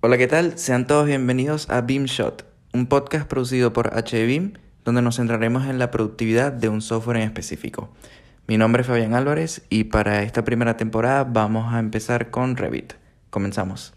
[0.00, 0.58] Hola, ¿qué tal?
[0.58, 2.44] Sean todos bienvenidos a BeamShot,
[2.74, 4.52] un podcast producido por HBeam,
[4.84, 7.88] donde nos centraremos en la productividad de un software en específico.
[8.46, 12.92] Mi nombre es Fabián Álvarez y para esta primera temporada vamos a empezar con Revit.
[13.30, 13.95] Comenzamos.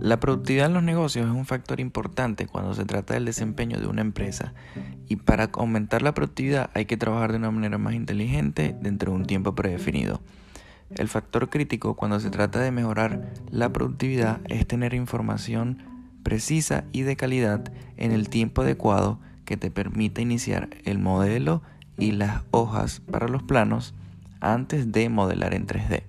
[0.00, 3.88] La productividad en los negocios es un factor importante cuando se trata del desempeño de
[3.88, 4.54] una empresa
[5.08, 9.18] y para aumentar la productividad hay que trabajar de una manera más inteligente dentro de
[9.18, 10.20] un tiempo predefinido.
[10.94, 15.82] El factor crítico cuando se trata de mejorar la productividad es tener información
[16.22, 21.62] precisa y de calidad en el tiempo adecuado que te permita iniciar el modelo
[21.98, 23.94] y las hojas para los planos
[24.40, 26.04] antes de modelar en 3D.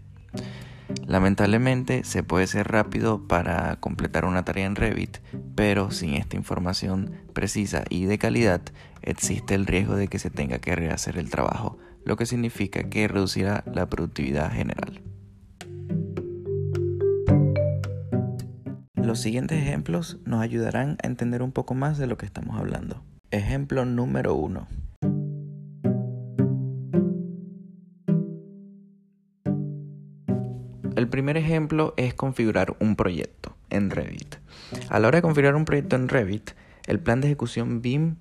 [1.09, 5.17] Lamentablemente se puede ser rápido para completar una tarea en Revit,
[5.55, 8.61] pero sin esta información precisa y de calidad
[9.02, 13.08] existe el riesgo de que se tenga que rehacer el trabajo, lo que significa que
[13.08, 15.02] reducirá la productividad general.
[18.94, 23.03] Los siguientes ejemplos nos ayudarán a entender un poco más de lo que estamos hablando.
[23.31, 24.67] Ejemplo número 1.
[31.00, 34.36] El primer ejemplo es configurar un proyecto en Revit.
[34.89, 36.52] A la hora de configurar un proyecto en Revit,
[36.88, 38.17] el plan de ejecución BIM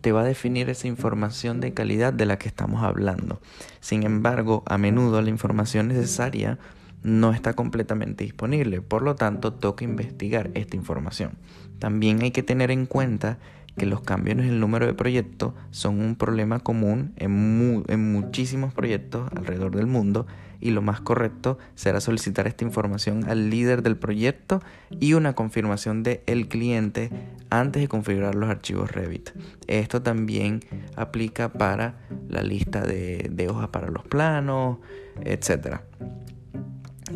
[0.00, 3.40] te va a definir esa información de calidad de la que estamos hablando.
[3.78, 6.58] Sin embargo, a menudo la información necesaria
[7.04, 11.38] no está completamente disponible, por lo tanto toca investigar esta información.
[11.78, 13.38] También hay que tener en cuenta
[13.76, 18.72] que los cambios en el número de proyectos son un problema común en, en, muchísimos
[18.72, 20.26] proyectos alrededor del mundo
[20.60, 24.62] y lo más correcto será solicitar esta información al líder del proyecto
[24.98, 27.10] y una confirmación del el cliente
[27.50, 29.30] antes de configurar los archivos Revit.
[29.66, 30.60] Esto también
[30.96, 31.96] aplica para
[32.28, 34.78] la lista de, de hojas para los planos,
[35.22, 35.80] etc.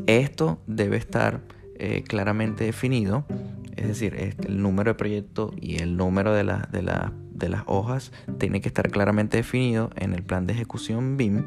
[0.06, 1.40] Esto debe estar
[1.82, 3.24] eh, claramente definido
[3.80, 8.90] es decir, el número de proyecto y el número de, las hojas tiene que estar
[8.90, 11.46] claramente definido en el plan de ejecución BIM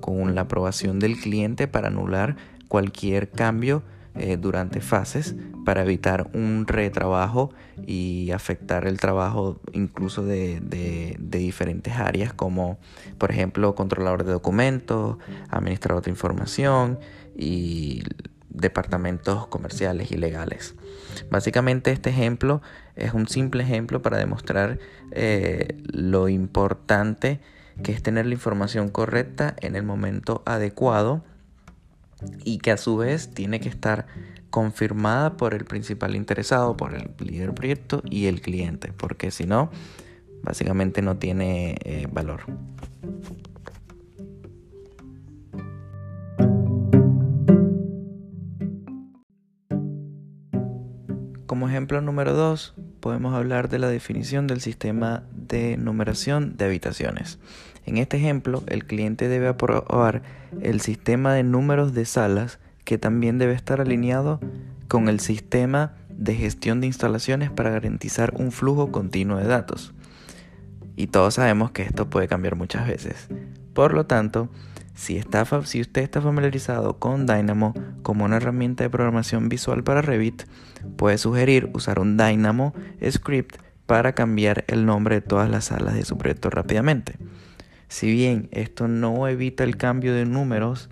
[0.00, 2.36] con la aprobación del cliente para anular
[2.68, 3.82] cualquier cambio
[4.16, 5.34] eh, durante fases
[5.64, 7.52] para evitar un retrabajo
[7.84, 12.78] y afectar el trabajo incluso de, de, diferentes áreas como
[13.18, 15.16] por ejemplo controlador de documentos,
[15.50, 17.00] administrador de información
[17.36, 18.04] y
[18.54, 20.74] departamentos comerciales y legales.
[21.30, 22.62] Básicamente este ejemplo
[22.96, 24.78] es un simple ejemplo para demostrar
[25.10, 27.40] eh, lo importante
[27.82, 31.24] que es tener la información correcta en el momento adecuado
[32.44, 34.06] y que a su vez tiene que estar
[34.50, 39.70] confirmada por el principal interesado, por el líder proyecto y el cliente, porque si no,
[40.44, 42.42] básicamente no tiene eh, valor.
[51.54, 57.38] Como ejemplo número 2, podemos hablar de la definición del sistema de numeración de habitaciones.
[57.86, 60.22] En este ejemplo, el cliente debe aprobar
[60.60, 64.40] el sistema de números de salas que también debe estar alineado
[64.88, 69.94] con el sistema de gestión de instalaciones para garantizar un flujo continuo de datos.
[70.96, 73.28] Y todos sabemos que esto puede cambiar muchas veces.
[73.74, 74.48] Por lo tanto,
[74.94, 80.02] si, está, si usted está familiarizado con Dynamo como una herramienta de programación visual para
[80.02, 80.44] Revit,
[80.96, 82.74] puede sugerir usar un Dynamo
[83.10, 83.56] script
[83.86, 87.16] para cambiar el nombre de todas las salas de su proyecto rápidamente.
[87.88, 90.88] Si bien esto no evita el cambio de números,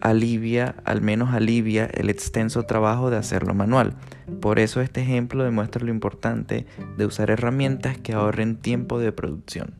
[0.00, 3.94] alivia, al menos alivia el extenso trabajo de hacerlo manual.
[4.40, 6.66] Por eso este ejemplo demuestra lo importante
[6.96, 9.74] de usar herramientas que ahorren tiempo de producción.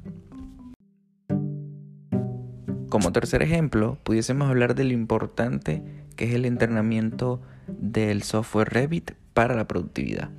[2.94, 5.82] Como tercer ejemplo, pudiésemos hablar de lo importante
[6.14, 10.30] que es el entrenamiento del software Revit para la productividad.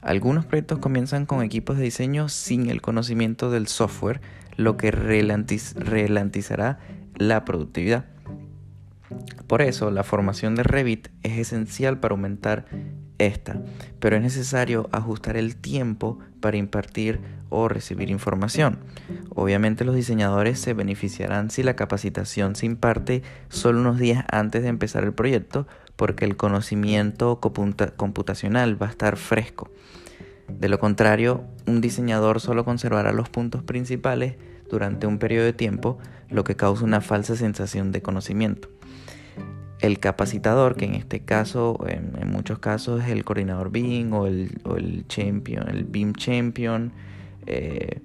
[0.00, 4.20] Algunos proyectos comienzan con equipos de diseño sin el conocimiento del software,
[4.56, 6.78] lo que ralentizará
[7.16, 8.04] la productividad.
[9.48, 12.66] Por eso, la formación de Revit es esencial para aumentar
[13.18, 13.60] esta,
[14.00, 18.78] pero es necesario ajustar el tiempo para impartir o recibir información.
[19.34, 24.68] Obviamente los diseñadores se beneficiarán si la capacitación se imparte solo unos días antes de
[24.68, 25.66] empezar el proyecto
[25.96, 29.70] porque el conocimiento computacional va a estar fresco.
[30.48, 34.36] De lo contrario, un diseñador solo conservará los puntos principales
[34.68, 38.68] durante un periodo de tiempo, lo que causa una falsa sensación de conocimiento.
[39.86, 44.60] El capacitador, que en este caso, en, muchos casos es el coordinador BIM o el,
[44.64, 46.92] o el champion, el BIM champion,
[47.46, 48.00] eh,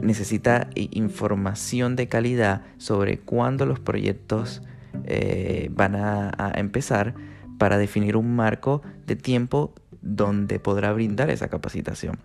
[0.00, 4.62] necesita información de calidad sobre cuándo los proyectos
[5.04, 7.14] eh, van a, empezar
[7.58, 12.18] para definir un marco de tiempo donde podrá brindar esa capacitación.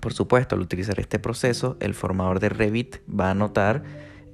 [0.00, 3.82] Por supuesto, al utilizar este proceso, el formador de Revit va a notar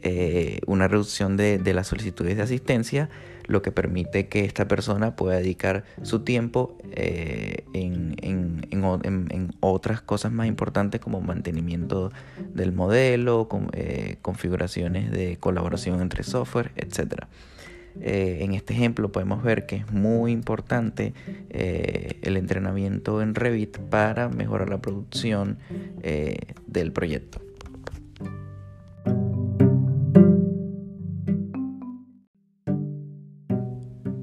[0.04, 3.08] eh, una reducción de, las solicitudes de asistencia,
[3.46, 8.12] lo que permite que esta persona pueda dedicar su tiempo eh, en,
[9.60, 12.10] otras cosas más importantes como mantenimiento
[12.52, 17.26] del modelo, eh, configuraciones de colaboración entre software, etc.
[18.00, 21.14] en este ejemplo podemos ver que es muy importante
[21.50, 25.58] el entrenamiento en Revit para mejorar la producción
[26.66, 27.40] del proyecto.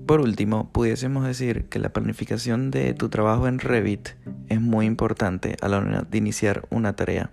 [0.09, 4.09] Por último, pudiésemos decir que la planificación de tu trabajo en Revit
[4.47, 7.29] es muy importante a la hora de iniciar una tarea.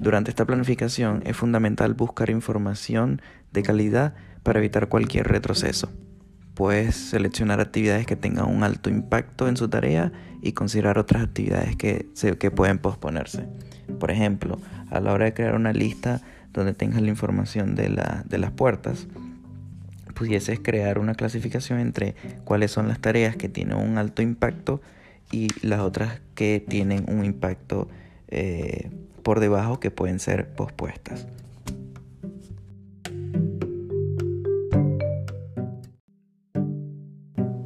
[0.00, 5.88] Durante esta planificación es fundamental buscar información de calidad para evitar cualquier retroceso.
[6.54, 10.10] Puedes seleccionar actividades que tengan un alto impacto en su tarea
[10.42, 12.08] y considerar otras actividades que,
[12.40, 13.46] que pueden posponerse.
[14.00, 14.58] Por ejemplo,
[14.90, 17.88] a la hora de crear una lista donde tengas la información de,
[18.24, 19.06] de las puertas,
[20.14, 22.14] pudieses crear una clasificación entre
[22.44, 24.80] cuáles son las tareas que tienen un alto impacto
[25.30, 27.88] y las otras que tienen un impacto
[28.28, 28.90] eh,
[29.22, 31.26] por debajo que pueden ser pospuestas.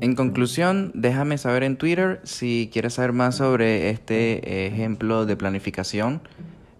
[0.00, 6.22] En conclusión, déjame saber en Twitter si quieres saber más sobre este ejemplo de planificación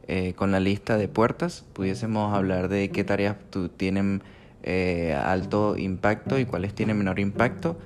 [0.06, 1.64] eh, con la lista de puertas.
[1.75, 3.37] Pudiésemos hablar de qué tareas
[3.76, 4.23] tienen
[4.70, 7.79] eh, alto impacto y cuáles tienen menor impacto,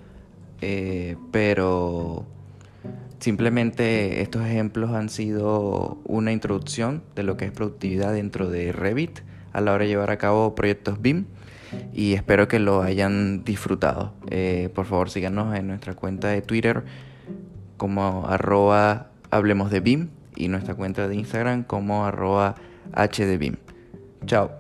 [0.60, 2.26] eh, pero
[3.20, 9.20] simplemente estos ejemplos han sido una introducción de lo que es productividad dentro de Revit
[9.52, 11.26] a la hora de llevar a cabo proyectos BIM
[11.92, 14.12] y espero que lo hayan disfrutado.
[14.28, 16.82] Eh, por favor síganos en nuestra cuenta de Twitter
[17.76, 22.56] como arroba hablemos de BIM y nuestra cuenta de Instagram como arroba
[22.92, 23.54] HDBIM.
[24.26, 24.50] Chao.